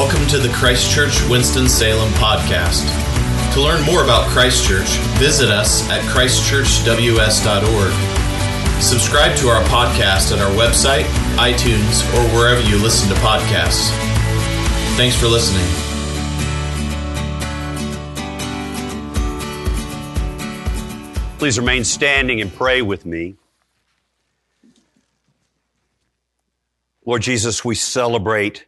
[0.00, 2.88] Welcome to the Christchurch Winston-Salem podcast.
[3.52, 4.88] To learn more about Christchurch,
[5.18, 8.82] visit us at christchurchws.org.
[8.82, 11.04] Subscribe to our podcast at our website,
[11.36, 13.90] iTunes, or wherever you listen to podcasts.
[14.96, 15.66] Thanks for listening.
[21.38, 23.34] Please remain standing and pray with me.
[27.04, 28.64] Lord Jesus, we celebrate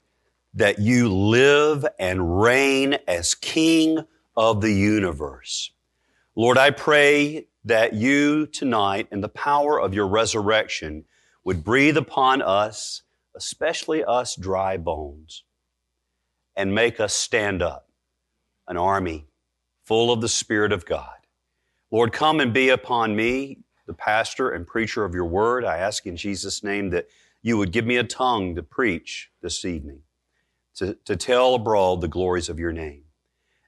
[0.54, 4.04] that you live and reign as King
[4.36, 5.72] of the universe.
[6.36, 11.04] Lord, I pray that you tonight, in the power of your resurrection,
[11.44, 13.02] would breathe upon us,
[13.34, 15.44] especially us dry bones,
[16.56, 17.88] and make us stand up,
[18.68, 19.26] an army
[19.84, 21.16] full of the Spirit of God.
[21.90, 25.64] Lord, come and be upon me, the pastor and preacher of your word.
[25.64, 27.08] I ask in Jesus' name that
[27.42, 30.02] you would give me a tongue to preach this evening
[30.76, 33.04] to, to tell abroad the glories of your name.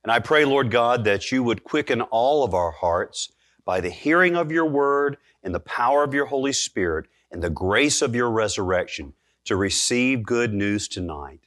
[0.02, 3.32] And I pray, Lord God, that you would quicken all of our hearts
[3.64, 7.50] by the hearing of your word and the power of your Holy Spirit and the
[7.50, 11.40] grace of your resurrection to receive good news tonight.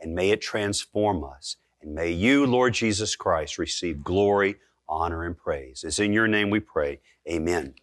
[0.00, 1.56] And may it transform us.
[1.80, 4.56] And may you, Lord Jesus Christ, receive glory,
[4.88, 5.84] honor, and praise.
[5.84, 7.00] It's in your name we pray.
[7.28, 7.74] Amen.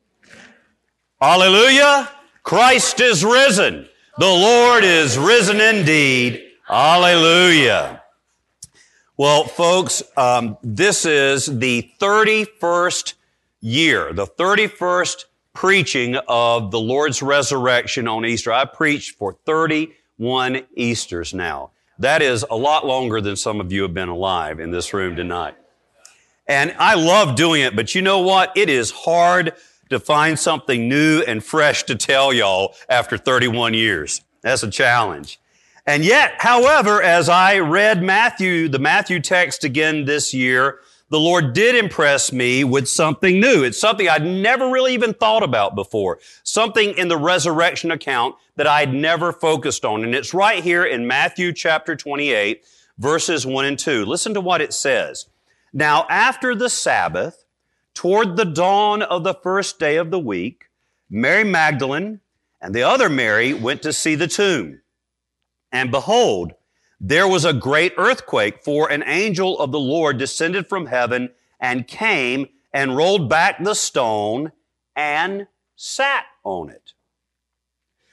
[1.19, 2.09] Hallelujah.
[2.43, 3.89] Christ is risen.
[4.17, 6.48] The Lord is risen indeed.
[6.69, 8.03] Hallelujah.
[9.17, 13.15] Well, folks, um, this is the 31st
[13.59, 15.25] year, the 31st
[15.55, 18.53] preaching of the Lord's resurrection on Easter.
[18.53, 21.71] I preached for 31 Easters now.
[21.97, 25.15] That is a lot longer than some of you have been alive in this room
[25.15, 25.55] tonight.
[26.47, 28.55] And I love doing it, but you know what?
[28.55, 29.53] It is hard
[29.89, 34.21] to find something new and fresh to tell y'all after 31 years.
[34.43, 35.39] That's a challenge.
[35.89, 41.53] And yet, however, as I read Matthew, the Matthew text again this year, the Lord
[41.53, 43.63] did impress me with something new.
[43.63, 46.19] It's something I'd never really even thought about before.
[46.43, 50.03] Something in the resurrection account that I'd never focused on.
[50.03, 52.63] And it's right here in Matthew chapter 28,
[52.99, 54.05] verses 1 and 2.
[54.05, 55.25] Listen to what it says.
[55.73, 57.45] Now, after the Sabbath,
[57.95, 60.69] toward the dawn of the first day of the week,
[61.09, 62.19] Mary Magdalene
[62.61, 64.81] and the other Mary went to see the tomb.
[65.71, 66.53] And behold,
[66.99, 71.87] there was a great earthquake, for an angel of the Lord descended from heaven and
[71.87, 74.51] came and rolled back the stone
[74.95, 76.93] and sat on it.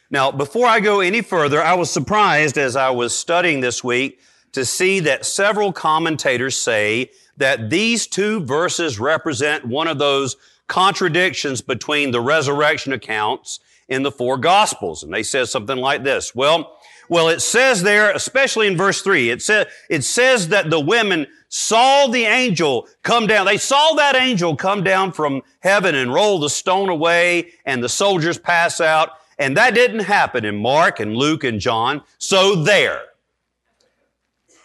[0.08, 4.20] Now, before I go any further, I was surprised as I was studying this week
[4.52, 10.36] to see that several commentators say that these two verses represent one of those
[10.68, 15.02] contradictions between the resurrection accounts in the four gospels.
[15.02, 16.34] And they said something like this.
[16.34, 16.75] Well,
[17.08, 21.26] well, it says there, especially in verse three, it says, it says that the women
[21.48, 23.46] saw the angel come down.
[23.46, 27.88] They saw that angel come down from heaven and roll the stone away and the
[27.88, 29.10] soldiers pass out.
[29.38, 32.02] And that didn't happen in Mark and Luke and John.
[32.18, 33.02] So there.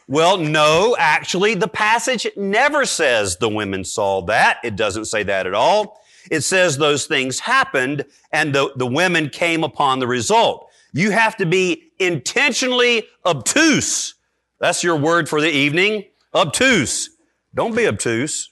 [0.07, 4.57] Well, no, actually, the passage never says the women saw that.
[4.63, 6.01] It doesn't say that at all.
[6.30, 10.69] It says those things happened and the, the women came upon the result.
[10.94, 14.16] You have to be intentionally obtuse.
[14.59, 16.06] That's your word for the evening.
[16.34, 17.09] Obtuse.
[17.53, 18.50] Don't be obtuse.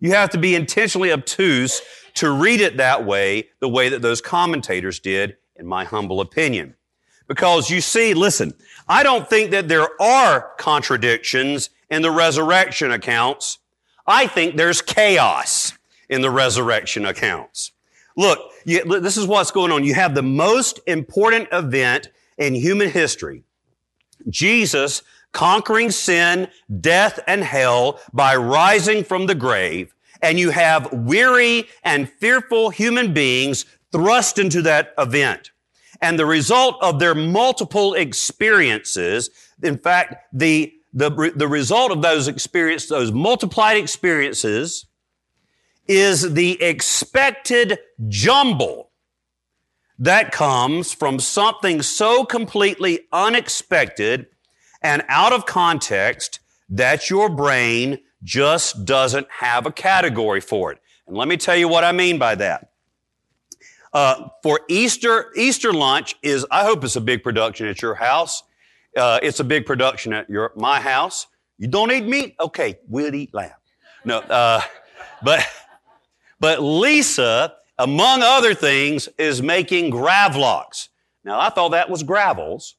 [0.00, 1.80] You have to be intentionally obtuse
[2.14, 6.74] to read it that way, the way that those commentators did, in my humble opinion.
[7.28, 8.52] Because you see, listen,
[8.88, 13.58] I don't think that there are contradictions in the resurrection accounts.
[14.06, 15.78] I think there's chaos
[16.08, 17.72] in the resurrection accounts.
[18.16, 19.84] Look, you, this is what's going on.
[19.84, 23.44] You have the most important event in human history.
[24.28, 26.48] Jesus conquering sin,
[26.80, 29.94] death, and hell by rising from the grave.
[30.20, 35.50] And you have weary and fearful human beings thrust into that event.
[36.00, 39.30] And the result of their multiple experiences,
[39.62, 44.86] in fact, the, the, the result of those experiences, those multiplied experiences,
[45.88, 47.78] is the expected
[48.08, 48.91] jumble
[50.02, 54.26] that comes from something so completely unexpected
[54.82, 60.80] and out of context that your brain just doesn't have a category for it.
[61.06, 62.72] And let me tell you what I mean by that.
[63.92, 68.42] Uh, for Easter, Easter lunch is, I hope it's a big production at your house.
[68.96, 71.28] Uh, it's a big production at your, my house.
[71.58, 72.34] You don't eat meat?
[72.40, 73.52] Okay, we'll eat lamb.
[74.04, 74.62] No, uh,
[75.22, 75.46] but
[76.40, 80.88] but Lisa, among other things, is making gravlox.
[81.24, 82.76] Now, I thought that was gravels,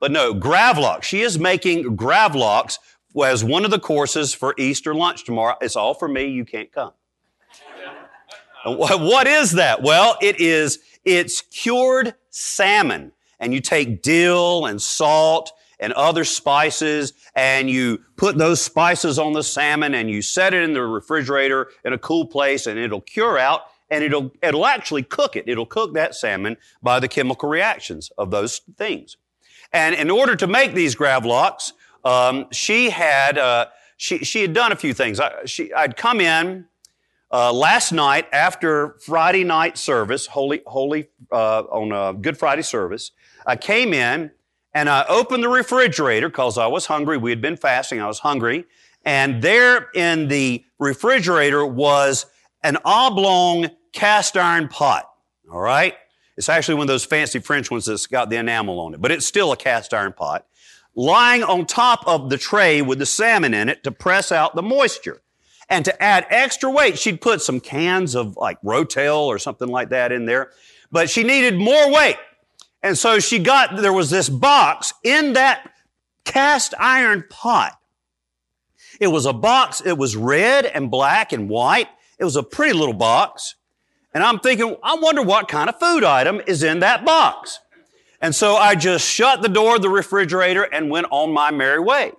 [0.00, 1.02] But no, gravlock.
[1.02, 2.78] She is making gravlox
[3.24, 5.56] as one of the courses for Easter lunch tomorrow.
[5.60, 6.26] It's all for me.
[6.26, 6.92] You can't come.
[8.64, 9.82] what is that?
[9.82, 13.12] Well, it is, it's cured salmon.
[13.38, 19.34] And you take dill and salt and other spices and you put those spices on
[19.34, 23.02] the salmon and you set it in the refrigerator in a cool place and it'll
[23.02, 25.44] cure out and it'll, it'll actually cook it.
[25.46, 29.16] It'll cook that salmon by the chemical reactions of those things.
[29.72, 31.72] And in order to make these gravlox,
[32.04, 33.66] um, she had, uh,
[33.96, 35.20] she, she had done a few things.
[35.20, 36.66] I, she, I'd come in,
[37.32, 43.10] uh, last night after Friday night service, holy, holy, uh, on a Good Friday service,
[43.44, 44.30] I came in
[44.72, 47.16] and I opened the refrigerator because I was hungry.
[47.16, 48.00] We had been fasting.
[48.00, 48.64] I was hungry.
[49.04, 52.26] And there in the refrigerator was
[52.62, 55.10] an oblong cast iron pot.
[55.50, 55.94] All right.
[56.36, 59.10] It's actually one of those fancy French ones that's got the enamel on it, but
[59.10, 60.46] it's still a cast iron pot
[60.96, 64.62] lying on top of the tray with the salmon in it to press out the
[64.62, 65.20] moisture.
[65.68, 69.90] And to add extra weight, she'd put some cans of like Rotel or something like
[69.90, 70.50] that in there.
[70.90, 72.16] But she needed more weight.
[72.82, 75.70] And so she got, there was this box in that
[76.24, 77.78] cast iron pot.
[79.00, 81.88] It was a box, it was red and black and white.
[82.18, 83.56] It was a pretty little box.
[84.14, 87.60] And I'm thinking, I wonder what kind of food item is in that box.
[88.20, 91.80] And so I just shut the door of the refrigerator and went on my merry
[91.80, 92.12] way.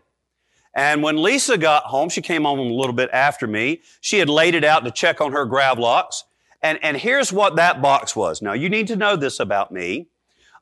[0.75, 3.81] And when Lisa got home, she came home a little bit after me.
[3.99, 6.23] She had laid it out to check on her gravlox.
[6.61, 8.43] And, and here's what that box was.
[8.43, 10.07] Now, you need to know this about me.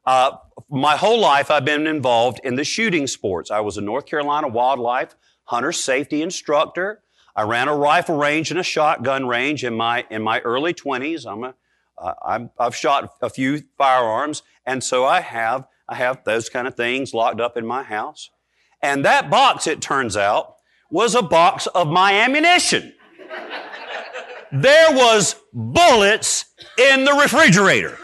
[0.05, 0.37] Uh,
[0.69, 3.51] my whole life, I've been involved in the shooting sports.
[3.51, 5.15] I was a North Carolina wildlife
[5.45, 7.01] hunter safety instructor.
[7.35, 11.25] I ran a rifle range and a shotgun range in my in my early 20s.
[11.29, 11.55] I'm a
[11.97, 16.75] uh, I've shot a few firearms, and so I have I have those kind of
[16.75, 18.29] things locked up in my house.
[18.81, 20.55] And that box, it turns out,
[20.89, 22.93] was a box of my ammunition.
[24.51, 26.45] there was bullets
[26.77, 27.97] in the refrigerator.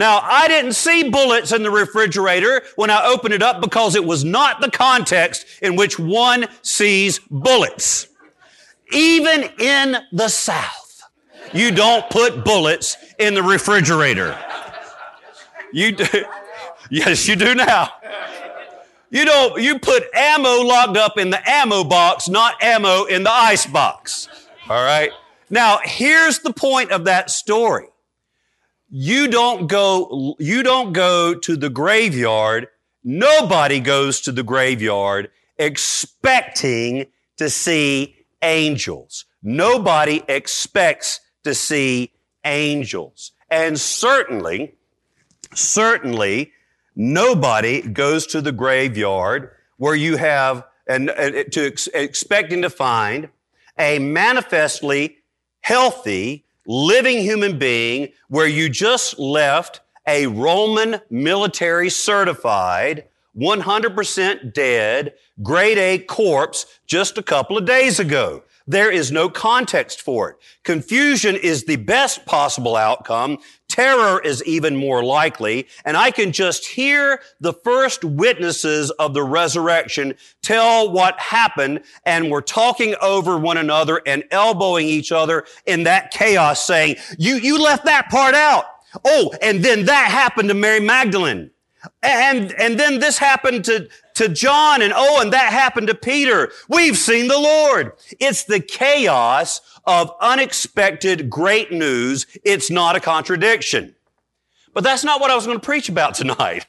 [0.00, 4.02] Now, I didn't see bullets in the refrigerator when I opened it up because it
[4.02, 8.08] was not the context in which one sees bullets.
[8.92, 11.02] Even in the South,
[11.52, 14.38] you don't put bullets in the refrigerator.
[15.70, 16.06] You do.
[16.92, 17.88] Yes, you do now.
[19.10, 23.30] You don't, you put ammo locked up in the ammo box, not ammo in the
[23.30, 24.28] ice box.
[24.68, 25.12] All right.
[25.50, 27.90] Now, here's the point of that story.
[28.90, 32.68] You don't go, you don't go to the graveyard.
[33.04, 37.06] Nobody goes to the graveyard expecting
[37.36, 39.26] to see angels.
[39.42, 42.12] Nobody expects to see
[42.44, 43.32] angels.
[43.48, 44.74] And certainly,
[45.54, 46.52] certainly,
[46.96, 53.28] nobody goes to the graveyard where you have, and, and to ex- expecting to find
[53.78, 55.18] a manifestly
[55.60, 63.06] healthy, living human being where you just left a Roman military certified,
[63.36, 68.44] 100% dead, grade A corpse just a couple of days ago.
[68.70, 70.36] There is no context for it.
[70.62, 73.38] Confusion is the best possible outcome.
[73.68, 75.66] Terror is even more likely.
[75.84, 81.80] And I can just hear the first witnesses of the resurrection tell what happened.
[82.06, 87.38] And we're talking over one another and elbowing each other in that chaos saying, you,
[87.38, 88.66] you left that part out.
[89.04, 91.50] Oh, and then that happened to Mary Magdalene.
[92.04, 93.88] And, and then this happened to,
[94.20, 96.52] to John and oh, and that happened to Peter.
[96.68, 97.92] We've seen the Lord.
[98.18, 102.26] It's the chaos of unexpected great news.
[102.44, 103.94] It's not a contradiction.
[104.74, 106.66] But that's not what I was going to preach about tonight.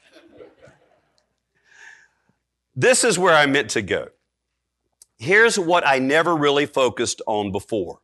[2.76, 4.08] this is where I meant to go.
[5.18, 8.00] Here's what I never really focused on before.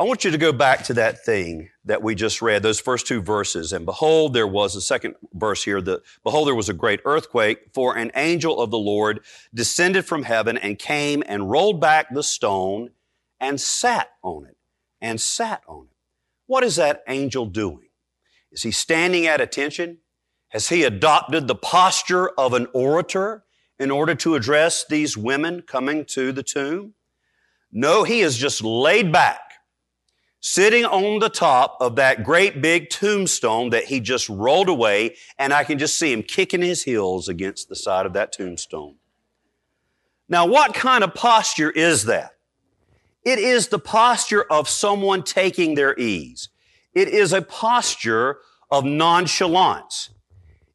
[0.00, 3.08] I want you to go back to that thing that we just read, those first
[3.08, 3.72] two verses.
[3.72, 7.74] And behold, there was a second verse here that, behold, there was a great earthquake,
[7.74, 12.22] for an angel of the Lord descended from heaven and came and rolled back the
[12.22, 12.90] stone
[13.40, 14.56] and sat on it,
[15.00, 15.96] and sat on it.
[16.46, 17.88] What is that angel doing?
[18.52, 19.98] Is he standing at attention?
[20.50, 23.42] Has he adopted the posture of an orator
[23.80, 26.94] in order to address these women coming to the tomb?
[27.72, 29.47] No, he is just laid back
[30.40, 35.52] sitting on the top of that great big tombstone that he just rolled away, and
[35.52, 38.96] I can just see him kicking his heels against the side of that tombstone.
[40.28, 42.32] Now, what kind of posture is that?
[43.24, 46.48] It is the posture of someone taking their ease.
[46.94, 48.38] It is a posture
[48.70, 50.10] of nonchalance.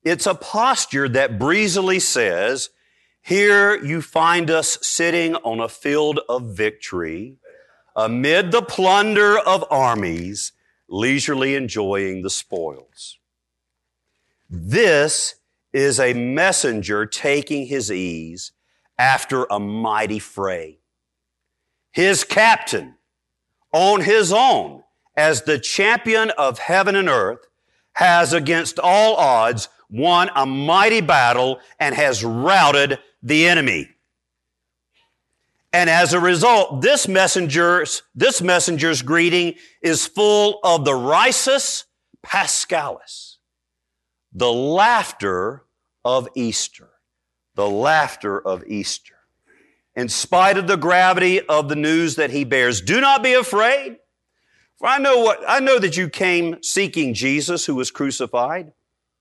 [0.03, 2.70] It's a posture that breezily says,
[3.22, 7.38] here you find us sitting on a field of victory
[7.95, 10.51] amid the plunder of armies,
[10.88, 13.17] leisurely enjoying the spoils.
[14.50, 15.35] This
[15.71, 18.51] is a messenger taking his ease
[18.97, 20.79] after a mighty fray.
[21.91, 22.95] His captain,
[23.71, 24.83] on his own,
[25.15, 27.47] as the champion of heaven and earth,
[27.93, 33.89] has against all odds won a mighty battle and has routed the enemy.
[35.74, 41.86] And as a result, this messenger's, this messenger's greeting is full of the risus
[42.24, 43.38] paschalis,
[44.32, 45.65] the laughter
[46.06, 46.92] of Easter,
[47.56, 49.15] the laughter of Easter.
[49.96, 53.98] In spite of the gravity of the news that he bears, do not be afraid.
[54.77, 58.74] For I know what, I know that you came seeking Jesus who was crucified.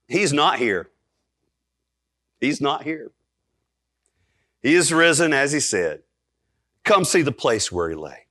[0.06, 0.90] He's not here.
[2.40, 3.10] He's not here.
[4.60, 6.02] He is risen as he said.
[6.84, 8.26] Come see the place where he lay.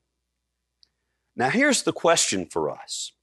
[1.35, 3.13] Now, here's the question for us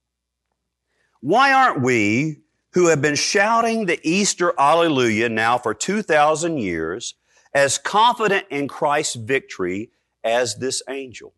[1.21, 2.39] Why aren't we,
[2.73, 7.15] who have been shouting the Easter Alleluia now for 2,000 years,
[7.55, 9.91] as confident in Christ's victory
[10.25, 11.35] as this angel?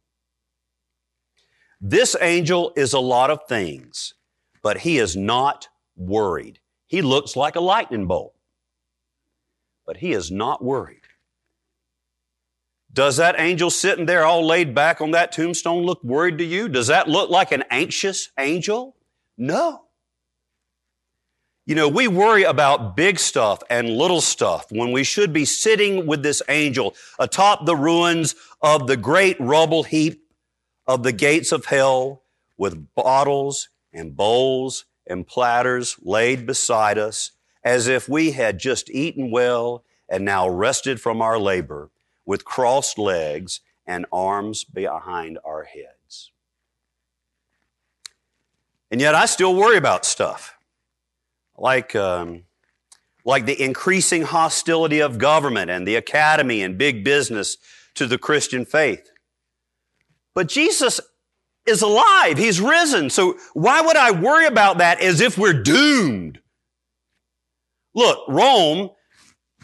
[1.81, 4.15] This angel is a lot of things,
[4.63, 6.61] but he is not worried.
[6.87, 8.35] He looks like a lightning bolt,
[9.87, 11.00] but he is not worried.
[12.93, 16.69] Does that angel sitting there all laid back on that tombstone look worried to you?
[16.69, 18.97] Does that look like an anxious angel?
[19.39, 19.85] No.
[21.67, 26.05] You know, we worry about big stuff and little stuff when we should be sitting
[26.05, 30.25] with this angel atop the ruins of the great rubble heap
[30.87, 32.25] of the gates of hell
[32.59, 37.31] with bottles and bowls and platters laid beside us
[37.63, 41.91] as if we had just eaten well and now rested from our labor
[42.25, 46.31] with crossed legs and arms behind our heads.
[48.91, 50.57] And yet I still worry about stuff
[51.57, 52.45] like, um,
[53.25, 57.57] like the increasing hostility of government and the academy and big business
[57.95, 59.11] to the Christian faith.
[60.35, 61.01] But Jesus
[61.67, 62.39] is alive.
[62.39, 63.11] He's risen.
[63.11, 66.41] So why would I worry about that as if we're doomed?
[67.95, 68.91] Look, Rome,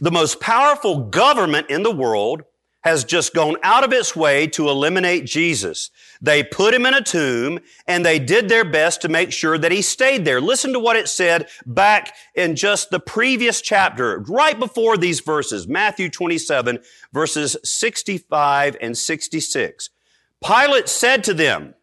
[0.00, 2.43] the most powerful government in the world,
[2.87, 5.91] has just gone out of its way to eliminate Jesus.
[6.23, 9.73] They put him in a tomb and they did their best to make sure that
[9.73, 10.41] he stayed there.
[10.41, 15.67] Listen to what it said back in just the previous chapter, right before these verses,
[15.67, 16.79] Matthew 27
[17.12, 19.91] verses 65 and 66.
[20.41, 21.75] Pilate said to them,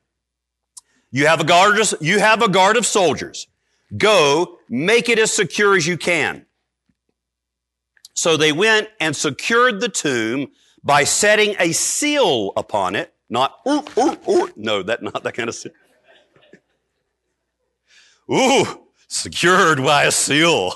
[1.12, 3.48] you have a guard, you have a guard of soldiers.
[3.98, 6.46] Go, make it as secure as you can.
[8.14, 10.52] So they went and secured the tomb
[10.84, 14.50] by setting a seal upon it, not ooh, ooh, ooh.
[14.56, 15.72] No, that not that kind of seal.
[18.32, 18.66] Ooh,
[19.08, 20.74] secured by a seal.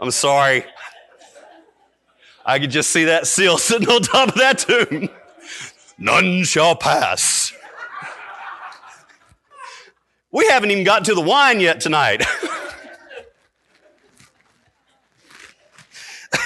[0.00, 0.64] I'm sorry.
[2.44, 5.08] I could just see that seal sitting on top of that tomb.
[5.98, 7.41] None shall pass.
[10.32, 12.24] We haven't even gotten to the wine yet tonight.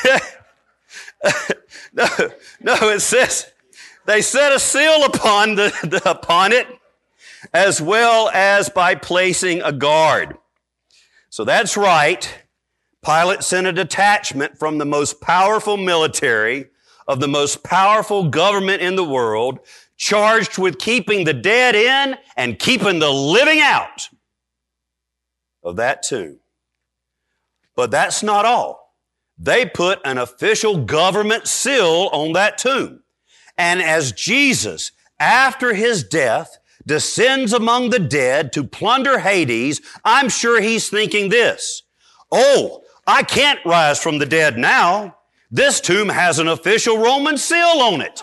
[1.93, 2.07] no,
[2.61, 3.53] no, it says
[4.05, 6.67] they set a seal upon the, the, upon it
[7.55, 10.37] as well as by placing a guard.
[11.31, 12.43] So that's right.
[13.05, 16.71] Pilate sent a detachment from the most powerful military
[17.07, 19.61] of the most powerful government in the world,
[19.97, 24.09] charged with keeping the dead in and keeping the living out
[25.63, 26.39] of that tomb.
[27.75, 28.95] But that's not all.
[29.39, 33.03] They put an official government seal on that tomb.
[33.59, 40.61] And as Jesus, after his death, descends among the dead to plunder Hades, I'm sure
[40.61, 41.83] he's thinking this.
[42.31, 45.17] Oh, I can't rise from the dead now.
[45.51, 48.23] This tomb has an official Roman seal on it.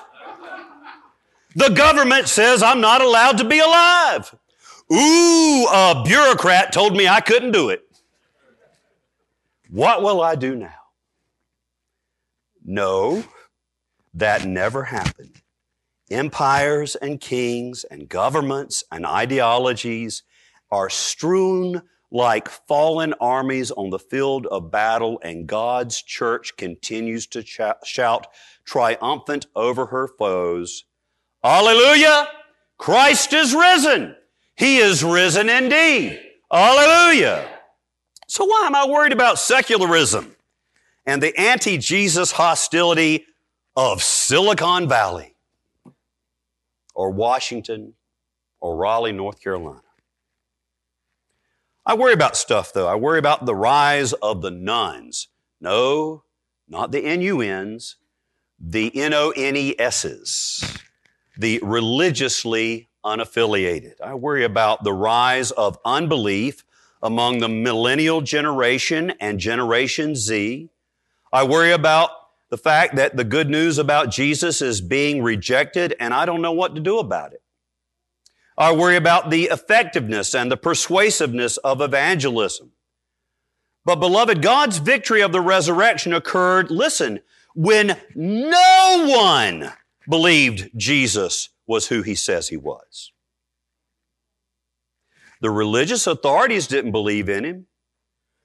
[1.55, 4.35] The government says I'm not allowed to be alive.
[4.91, 7.83] Ooh, a bureaucrat told me I couldn't do it.
[9.69, 10.73] What will I do now?
[12.63, 13.23] No,
[14.13, 15.41] that never happened.
[16.11, 20.23] Empires and kings and governments and ideologies
[20.69, 21.81] are strewn
[22.13, 28.27] like fallen armies on the field of battle, and God's church continues to ch- shout
[28.63, 30.85] triumphant over her foes.
[31.43, 32.27] Hallelujah!
[32.77, 34.15] Christ is risen!
[34.55, 36.21] He is risen indeed.
[36.51, 37.49] Hallelujah.
[38.27, 40.35] So why am I worried about secularism
[41.07, 43.25] and the anti-Jesus hostility
[43.75, 45.33] of Silicon Valley
[46.93, 47.95] or Washington
[48.61, 49.81] or Raleigh, North Carolina?
[51.85, 52.87] I worry about stuff though.
[52.87, 55.27] I worry about the rise of the nuns.
[55.59, 56.23] No,
[56.67, 57.97] not the N-U-Ns,
[58.59, 60.79] the N-O-N-E-S's,
[61.37, 63.99] the religiously unaffiliated.
[64.01, 66.63] I worry about the rise of unbelief
[67.01, 70.69] among the millennial generation and Generation Z.
[71.33, 72.11] I worry about
[72.49, 76.53] the fact that the good news about Jesus is being rejected and I don't know
[76.53, 77.42] what to do about it.
[78.57, 82.71] I worry about the effectiveness and the persuasiveness of evangelism.
[83.85, 87.19] But beloved, God's victory of the resurrection occurred, listen,
[87.55, 89.73] when no one
[90.07, 93.11] believed Jesus was who he says he was.
[95.41, 97.67] The religious authorities didn't believe in him.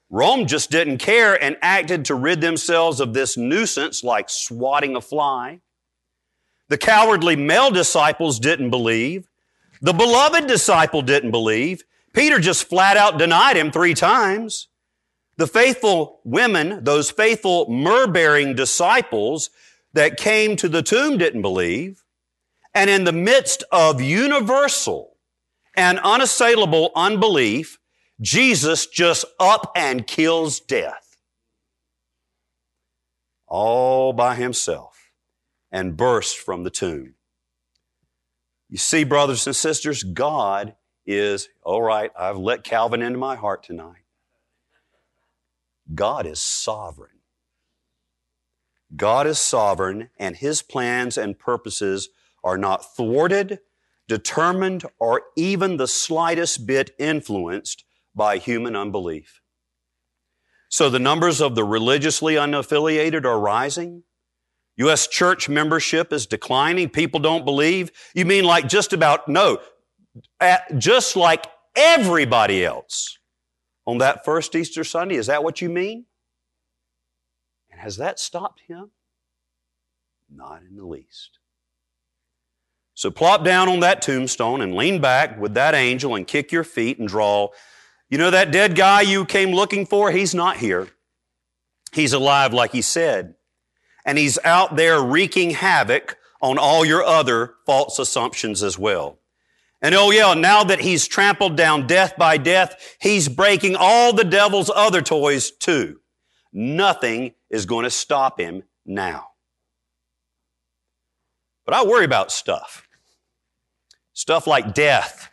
[0.09, 5.01] Rome just didn't care and acted to rid themselves of this nuisance like swatting a
[5.01, 5.61] fly.
[6.67, 9.28] The cowardly male disciples didn't believe.
[9.81, 11.83] The beloved disciple didn't believe.
[12.13, 14.67] Peter just flat out denied him three times.
[15.37, 19.49] The faithful women, those faithful myrrh-bearing disciples
[19.93, 22.03] that came to the tomb didn't believe.
[22.73, 25.17] And in the midst of universal
[25.75, 27.79] and unassailable unbelief,
[28.19, 31.17] Jesus just up and kills death.
[33.47, 35.11] All by himself
[35.71, 37.15] and bursts from the tomb.
[38.69, 43.63] You see, brothers and sisters, God is, all right, I've let Calvin into my heart
[43.63, 44.03] tonight.
[45.93, 47.17] God is sovereign.
[48.95, 52.09] God is sovereign, and His plans and purposes
[52.43, 53.59] are not thwarted,
[54.07, 59.41] determined, or even the slightest bit influenced by human unbelief.
[60.69, 64.03] So the numbers of the religiously unaffiliated are rising.
[64.79, 65.07] U.S.
[65.07, 66.89] church membership is declining.
[66.89, 67.91] People don't believe.
[68.13, 69.59] You mean like just about, no,
[70.77, 73.17] just like everybody else
[73.85, 75.15] on that first Easter Sunday.
[75.15, 76.05] Is that what you mean?
[77.69, 78.91] And has that stopped him?
[80.33, 81.39] Not in the least.
[82.93, 86.63] So plop down on that tombstone and lean back with that angel and kick your
[86.63, 87.49] feet and draw.
[88.09, 90.11] You know that dead guy you came looking for?
[90.11, 90.87] He's not here.
[91.91, 93.35] He's alive like he said.
[94.05, 99.19] And he's out there wreaking havoc on all your other false assumptions as well.
[99.81, 104.23] And oh yeah, now that he's trampled down death by death, he's breaking all the
[104.23, 105.99] devil's other toys too.
[106.51, 109.27] Nothing is going to stop him now.
[111.65, 112.87] But I worry about stuff.
[114.13, 115.29] Stuff like death.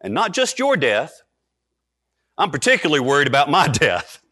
[0.00, 1.22] And not just your death.
[2.38, 4.22] I'm particularly worried about my death.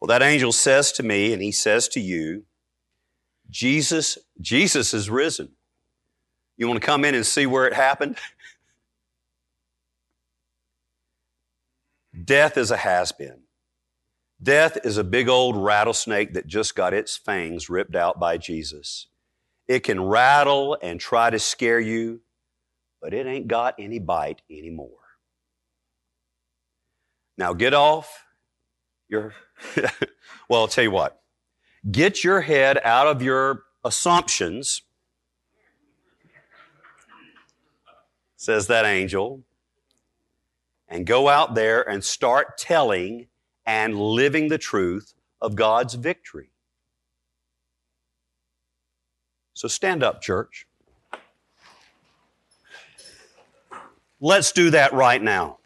[0.00, 2.44] Well, that angel says to me, and he says to you,
[3.50, 5.50] Jesus, Jesus is risen.
[6.56, 8.16] You want to come in and see where it happened?
[12.24, 13.40] Death is a has been.
[14.42, 19.06] Death is a big old rattlesnake that just got its fangs ripped out by Jesus.
[19.66, 22.20] It can rattle and try to scare you,
[23.00, 24.90] but it ain't got any bite anymore.
[27.36, 28.24] Now get off
[29.08, 29.34] your
[30.48, 31.20] well, I'll tell you what.
[31.90, 34.82] Get your head out of your assumptions,
[38.36, 39.42] says that angel,
[40.88, 43.28] and go out there and start telling
[43.66, 46.50] and living the truth of God's victory.
[49.54, 50.66] So stand up, church.
[54.20, 55.58] Let's do that right now.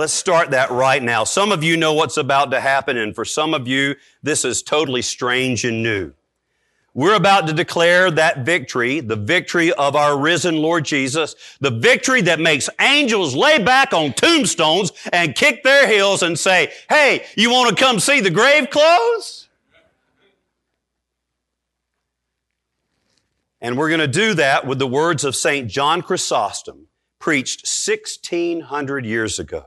[0.00, 1.24] Let's start that right now.
[1.24, 4.62] Some of you know what's about to happen, and for some of you, this is
[4.62, 6.14] totally strange and new.
[6.94, 12.22] We're about to declare that victory, the victory of our risen Lord Jesus, the victory
[12.22, 17.50] that makes angels lay back on tombstones and kick their heels and say, Hey, you
[17.50, 19.50] want to come see the grave clothes?
[23.60, 25.68] And we're going to do that with the words of St.
[25.68, 26.86] John Chrysostom,
[27.18, 29.66] preached 1600 years ago.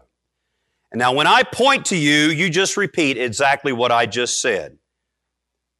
[0.93, 4.77] And now when I point to you, you just repeat exactly what I just said.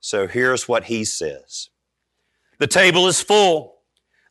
[0.02, 1.69] So here's what he says.
[2.60, 3.76] The table is full.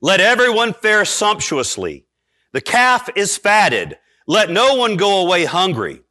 [0.02, 2.06] Let everyone fare sumptuously.
[2.52, 3.96] The calf is fatted.
[4.26, 6.02] Let no one go away hungry.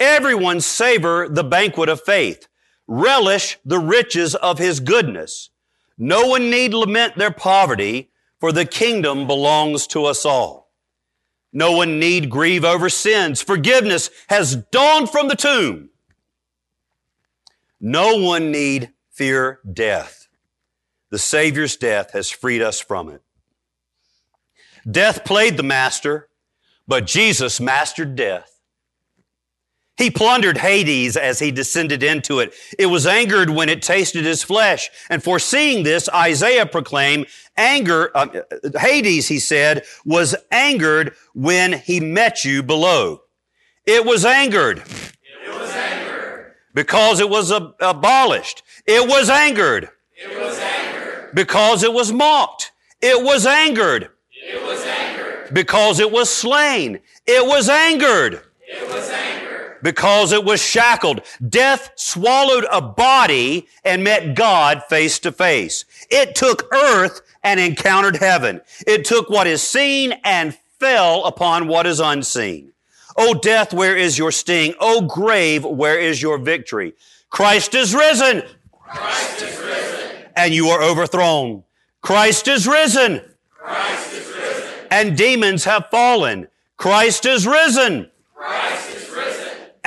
[0.00, 2.48] Everyone savor the banquet of faith.
[2.88, 5.50] relish the riches of his goodness.
[5.98, 10.57] No one need lament their poverty, for the kingdom belongs to us all.
[11.52, 13.40] No one need grieve over sins.
[13.40, 15.90] Forgiveness has dawned from the tomb.
[17.80, 20.28] No one need fear death.
[21.10, 23.22] The Savior's death has freed us from it.
[24.88, 26.28] Death played the master,
[26.86, 28.57] but Jesus mastered death.
[29.98, 32.54] He plundered Hades as he descended into it.
[32.78, 34.88] It was angered when it tasted his flesh.
[35.10, 38.28] And foreseeing this, Isaiah proclaimed, anger, uh,
[38.78, 43.22] Hades, he said, was angered when he met you below.
[43.86, 44.78] It was angered.
[44.78, 46.54] It was angered.
[46.74, 48.62] Because it was ab- abolished.
[48.86, 49.90] It was angered.
[50.14, 51.30] It was angered.
[51.34, 52.70] Because it was mocked.
[53.00, 54.10] It was angered.
[54.30, 55.52] It was angered.
[55.52, 57.00] Because it was slain.
[57.26, 58.42] It was angered.
[58.60, 59.17] It was angered.
[59.82, 61.20] Because it was shackled.
[61.46, 65.84] Death swallowed a body and met God face to face.
[66.10, 68.60] It took earth and encountered heaven.
[68.86, 72.72] It took what is seen and fell upon what is unseen.
[73.16, 74.74] O death, where is your sting?
[74.78, 76.94] O grave, where is your victory?
[77.30, 78.42] Christ is risen.
[78.72, 80.10] Christ is risen.
[80.36, 81.64] And you are overthrown.
[82.00, 83.20] Christ is risen.
[83.50, 84.68] Christ is risen.
[84.90, 86.48] And demons have fallen.
[86.76, 88.08] Christ is risen.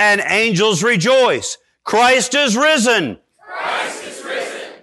[0.02, 1.60] And angels rejoice.
[1.84, 3.20] Christ is risen.
[3.40, 4.74] Christ is risen.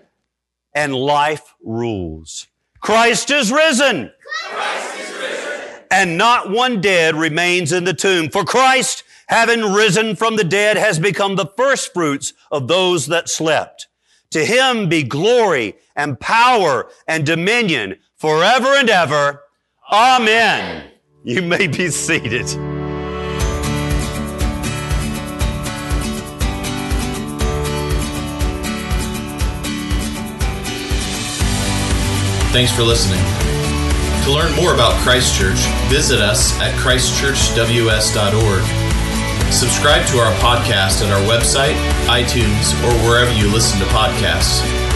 [0.72, 2.46] And life rules.
[2.80, 4.12] Christ is risen.
[4.48, 5.82] Christ is risen.
[5.90, 8.30] And not one dead remains in the tomb.
[8.30, 13.28] For Christ, having risen from the dead, has become the first fruits of those that
[13.28, 13.88] slept.
[14.30, 19.42] To him be glory and power and dominion forever and ever.
[19.90, 20.92] Amen.
[21.24, 22.46] You may be seated.
[32.58, 33.22] Thanks for listening.
[34.24, 39.52] To learn more about Christchurch, visit us at christchurchws.org.
[39.52, 41.76] Subscribe to our podcast at our website,
[42.08, 44.87] iTunes, or wherever you listen to podcasts.